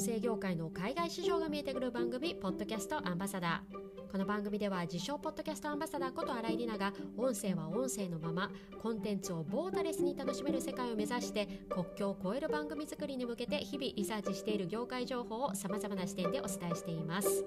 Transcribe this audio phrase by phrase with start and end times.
[0.00, 3.79] 声業界の海外市場が見えてくる番組ポッドキャストアンバサダー。
[4.10, 8.50] この番組では自称ポッドキャストアンバサダーこと新井里奈が音声は音声のまま
[8.82, 17.44] コンテンツをボーダレスに楽しめる世界を目指して国境を越える番組作りに向けて日々リサーチしている業界情報をさまざまな視点でお伝えしています。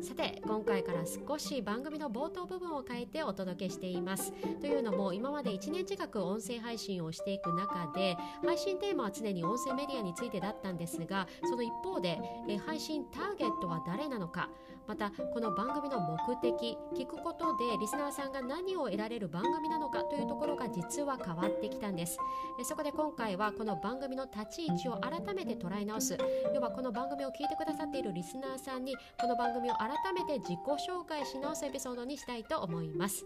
[0.00, 4.32] さて今回から少し番組の冒頭部分を変えてお届けしています。
[4.60, 12.20] というのも今まで1年近く音声配信をしていく中で配信テーマは常に音声メディアについてだったんですがその一方で
[12.64, 14.48] 配信ターゲットは誰なのか
[14.86, 22.18] またこの番組のの目的聞くことでリスナーさんが何を得られる番組なのかというところが実は変わってきたんです。
[22.64, 26.18] そこで今回はこの番組の立ち位置を改めて捉え直す。
[26.54, 33.24] 要はこの番組を聞いてくださっているリスナーさんにこの番組を改めて自己紹介し直すエピソードにしたいと思います。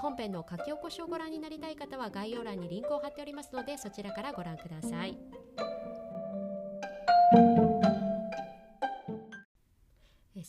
[0.00, 5.16] 本編の書き起こしをご覧になりたい方は概要欄にリンクを貼っておりますのでそちらからご覧ください。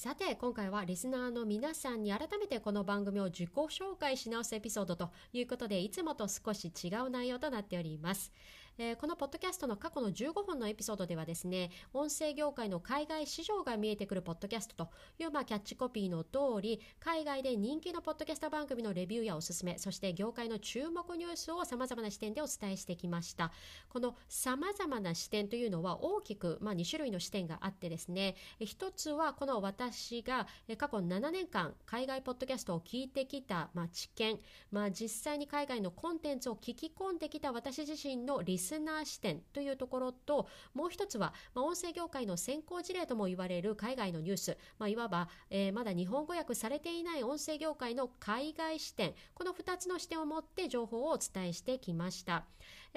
[0.03, 8.31] さて今回はリスナーの皆さんに改めてこの番組を自己紹介し直すエピソードということでいつもと少し違う内容となっております。
[8.77, 23.51] えー、このポッドキャストの過去の15本のエピソードではですね音声業界の海外市場が見えてくるポッドキャストという、まあ、キャッチコピーの通り海外で人気のポッドキャスト番組のレビューやおすすめそして業界の注目ニュースをさまざまな視点でお伝えしてきました。
[23.89, 30.47] このさまざまな視点というのは大きく、まあ、2種類の視点があってですね一つはこの私が
[30.77, 34.39] 過去7年間海外ポッドキャストを聞いてきた、まあ、知見、
[34.71, 52.45] まあ、実際に海外のコンテンツを聞き込んできた私自身のリスナー視点というところともう一つは、まあ、音声業界の先行事例とも言われる海外のニュース、まあ、いわば、えー、まだ日本語訳されていない音声業界の海外視点この2つの視点を持って情報をお伝えしてきました。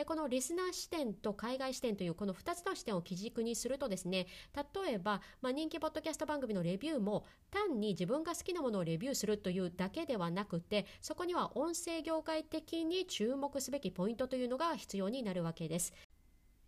[0.03, 4.27] このリスナー視点と海外視点というこの2つの視点を基軸にするとですね
[4.75, 15.93] 例えば、まあ、人気ポッドキャスト番組のレビューも単に自分が好きなものをレビューするというだけではなくてそこには音声業界的に注目すべきポイントというのが必要になるわけです。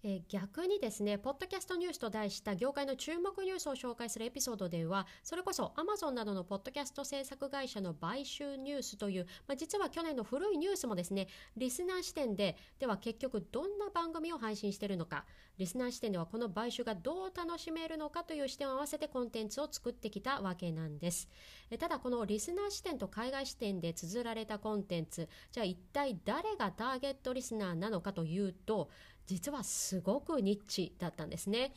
[0.03, 15.25] え逆にですね、ポッドキャストニュースと題した業界の注目ニュースを紹介するエピソードでは、それこそ Amazon などのポッドキャスト制作会社の買収ニュースという、まあ、実は去年の古いニュースもですね、リスナー視点で、では結局どんな番組を配信しているのか、
[15.59, 21.29] リスナー視点ではこの買収がどう楽しめるのかという視点を合わせてコンテンツを作ってきたわけなんです。
[21.71, 28.91] えただこのリスナー視点と海外視点で綴られたコンテンツ、じゃあ一体誰がターゲットリスナーなのかというと、
[29.27, 31.73] 実はすごくニッチだったんですね。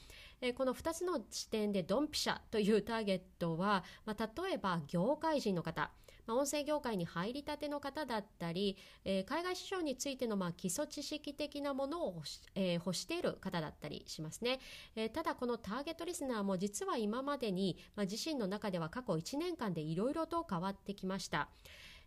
[0.55, 5.91] この2つの視点でドンピシャというターゲットは、まあ、例えば業界人の方、
[6.27, 14.59] まあ、音声業界に入りたての方だったり、えー、海外市場についてのまあ基礎知識的なものを欲し,、えー、欲している方だったりしますね、
[14.95, 21.49] えー、ただこのターゲットリスナーも実は今までに、まあ、自身の中では過去1年間でいろいろと変わってきました。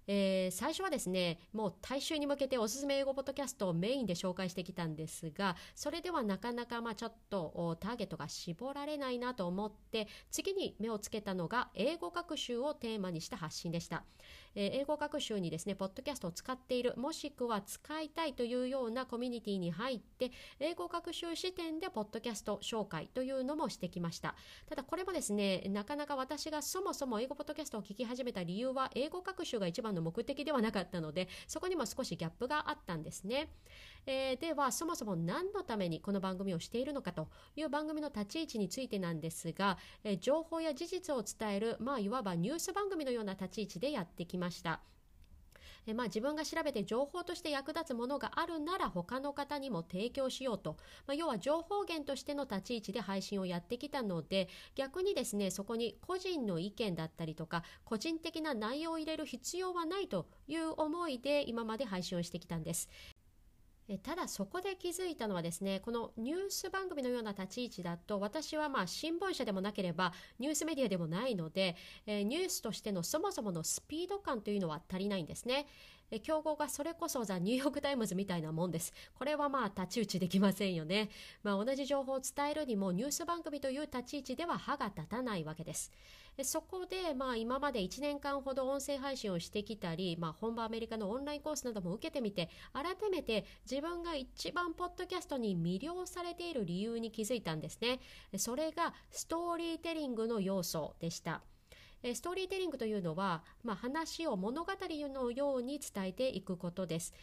[0.06, 14.04] えー、最初はですねもう大衆に向けておすすめ英語ポッドキャストをメインで紹介してきたんですがそれではなかなかまあちょっとターゲットが絞られないなと思って次に目をつけたのが英語学習をテーマにした発信でした。
[14.54, 20.30] えー、英語学習にですね、ポッドキャストを使っている、もしくは使いたいというようなコミュニティに入って、
[20.60, 24.34] 英語学習視点でポッドキャスト紹介というのもしてきました。
[24.66, 33.48] ただこれもですね、なかなか私がそもそも英語ポッドキャストを聞き始めた理由は、英語学習が一番の目的ではなかったので、そこにも少しギャップがあったんですね。
[34.06, 44.80] えー、ではそもそも何のためにこの番組をしているのかという番組の立ち位置についてなんですが、えー、情報や事実を伝える、まあ、いわばニュース番組のような立ち位置でやってきました。
[45.86, 50.76] えまあ、自分が調べて情報として役立つものがあるなら他の方にも提供しようと、
[51.06, 62.88] まあ、要は情報源としての立ち位置で配信をやってきたので逆にですねそこに個人の意見だったりとか個人的な内容を入れる必要はないという思いで今まで配信をしてきたんです。
[63.88, 71.76] えただそこで気づいたのはですねこのニュース番組のような立ち位置だと私はまあ新聞社でもなければニュースメディアでもないので、
[72.06, 75.66] えニュースとしてのそもそものスピード感というのは足りないんですね。
[76.12, 78.92] え競合がそれこそ The New York Times みたいなもんです。
[79.14, 81.08] これはまあ太刀打ちできませんよね。
[81.42, 85.90] まあ、同じ情報を伝えるにもニュース番組という立ち位置では歯が立たないわけです。
[86.42, 98.00] そこでまあ今まで1年間ほど音声配信をしてきたり、まあ、本場アメリカのオンラインコースなども受けてみて改めて自分が一番ポッドキャストに魅了されている理由に気づいたんですね。
[98.36, 101.42] それがストーリーテリングの要素でした。
[102.14, 107.14] ストーリーテリングというのは、まあ、話を物語のように伝えていくことです、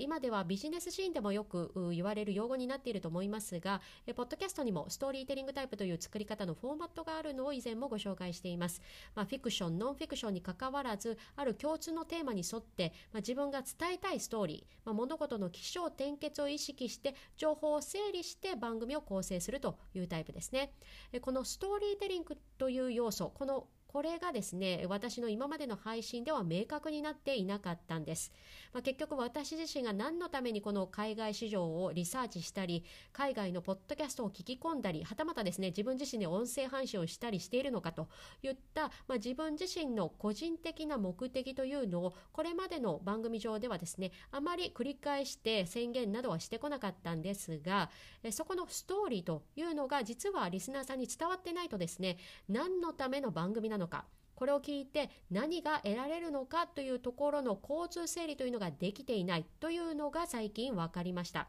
[0.00, 3.80] 今ではビジネスシーンでもよく言われる用語になっていると思いますが、
[4.14, 8.80] ポッドキャストにもストーリーテリングタイプという作り方のフォーマットがあるのを以前もご紹介しています、
[9.14, 20.72] まあ、フィクションノンフィクションにかかわらずある共通のテーマに沿って、まあ、自分が伝えたいストーリー、まあ、物事の起承転結を意識して情報を整理して番組を構成するというタイプですね。
[21.20, 28.32] このストーリーテリングという要素このこれがですね私の今までの配信では明確になっていなかったんです、
[28.72, 38.08] まあ、結局私自身が何のためにこの海外市場をリサーチしたり海外のポッドキャストを聞き込んだりはたまたですね自分自身で音声配信をしたりしているのかと
[38.42, 47.90] いった、まあ、自分自身の個人的な目的というのをこれまでの番組上ではですねあまり繰り返して宣言などはしてこなかったんですが
[48.30, 52.16] そこのストーリーというのが実はリスナーさんに伝わってないとですね
[52.48, 61.48] 何のための番組なののかこれを聞いて何が得られるのかというところの交通整理というのができていないというのが最近分かりました。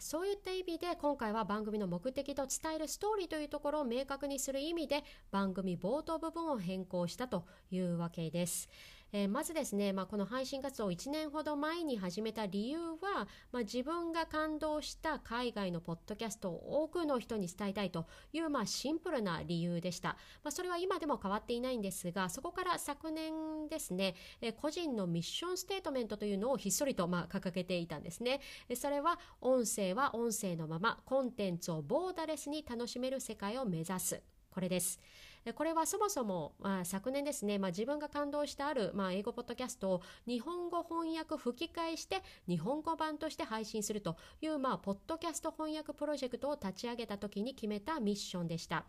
[0.00, 8.68] そういった意味で今回は番組の目的と伝えるストーリーというところを明確にする意味で番組冒頭部分を変更したというわけです。
[9.12, 28.40] えー、まずですね、まあ、この配信活動を1年ほど前に始めた理由は、まあ、自分が感動した海外のポッドキャストを多くの人に伝えたいという、まあ、シンプルな理由でした、まあ、それは今でも変わっていないんですがそこから昨年ですね、えー、個人のミッションステートメントというのをひっそりと、まあ、掲げていたんですね。
[28.74, 34.22] それは音声は音声のままコンテンツをボーダレスに楽しめる世界を目指す。
[34.50, 35.00] これです。
[35.50, 48.84] これはそもそも、まあ、昨年ですね、まあ、自分が感動したある、まあ、英語ポッドキャストを日本語翻訳吹き替えして日本語版として配信するという、まあ、ポッドキャスト翻訳プロジェクトを立ち上げた時に決めたミッションでした。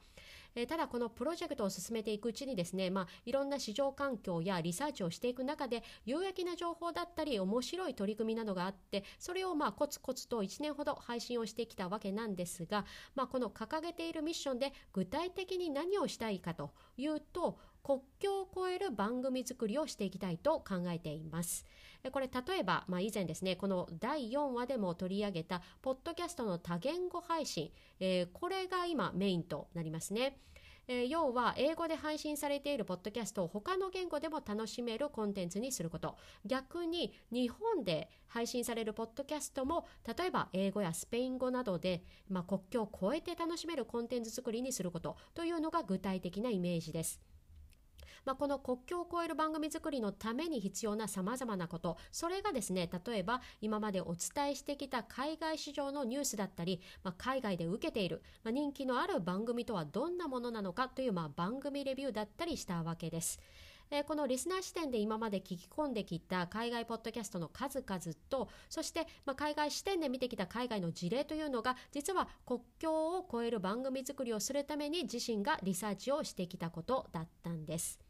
[0.55, 12.85] えー、ただこのプロジェクトを進めていくうちにですね、まあ、いろんな市場環境やリサーチをしていく中で有益な情報だったり面白い取り組みなどがあってそれをまあコツコツと1年ほど配信をしてきたわけなんですが、
[13.15, 21.65] まあ、この掲げているミッションで具体的に何をしたいかというと国境を越える番組作りをしていきたいと考えています。
[22.11, 27.71] これ例えば、まあ、以前ですねこの第4話でも取り上げたポッドキャストの多言語配信、
[28.01, 30.37] えー、これが今メインとなりますね。
[30.87, 39.87] えー、要は英語で配信されているポッドキャストを他の言語でも楽しめるコンテンツにすること逆に日本で配信されるポッドキャストも
[40.17, 47.21] 例えば英語やスペイン語などで、まあ、国境を越えて楽しめるコンテンツ作りにすることというのが具体的なイメージです。
[48.25, 63.39] まあ、この国境を越える番組作りのために必要なさまざまなことそれがですね例えば今までお伝えしてきた海外市場のニュースだったり、まあ、海外で受けている、まあ、人気のある番組とはどんなものなのかという、まあ、番組レビューだったりしたわけです。
[63.91, 78.02] えこのリスナー視点で今まで聞き込んできた海外ポッドキャストの数々とそして、ま、海外視点で見てきた海外の事例というのが実は国境を越える番組作りをするために自身がリサーチをしてきたことだったんです。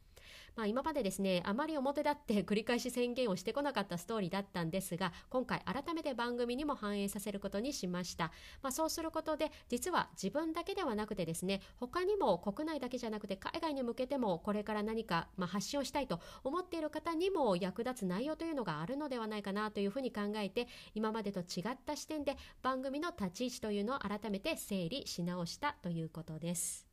[0.55, 26.87] まあ、今までですねあまり表立って 繰り返し宣言をしてこなかったストーリーだったんですが今回改めて番組にも反映させることにしました、まあ、そうすることで実は自分だけではなくてですね他にも国内だけじゃなくて海外に向けてもこれから何か、まあ、発信をしたいと思っている方にも役立つ内容というのがあるのではないかなというふうに考えて今までと違った視点で番組の立ち位置というのを改めて整理し直したということです。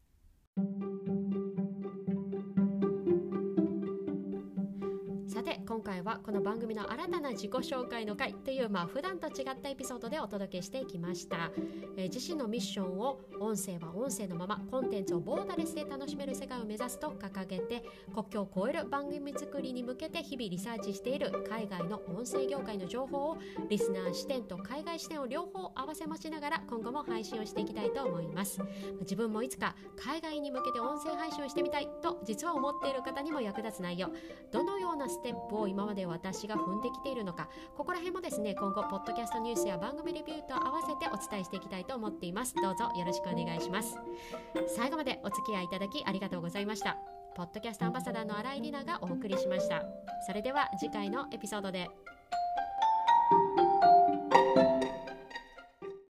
[5.41, 11.53] さて今回はこの番組の新たな自己紹介の回というまあ普段と違ったエピソードでお届けしていきました、
[11.97, 28.59] えー、自身のミッションを音声は音声のままコンテンツをボーダレスで楽しめる世界を目指すと掲げて国境を越える番組作りに向けて日々リサーチしている海外の音声業界の情報をリスナー視点と海外視点を両方合わせ持ちながら今後も配信をしていきたいと思います。
[29.03, 34.11] 自分もいつか海外に向けて音声配信をしてみたいと実は思っている方にも役立つ内容。
[34.51, 42.55] どのようなステップをを今まで私が踏んできているのかここら辺もですね今後ポッドキャストニュースや番組レビューと合わせてお伝えしていきたいと思っています。
[42.55, 43.97] どうぞよろしくお願いします。
[44.77, 46.97] 最後までお付き合いいただきありがとうございました。
[47.37, 49.85] ポッドキャストアンバサダーの新井里奈がお送りしました。
[50.27, 51.89] それでは次回のエピソードで。